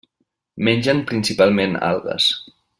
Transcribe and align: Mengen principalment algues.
Mengen 0.69 1.03
principalment 1.11 1.75
algues. 1.93 2.35